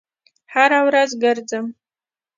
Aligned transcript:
هره 0.53 0.79
ورځ 0.87 1.09
ګرځم 1.23 1.65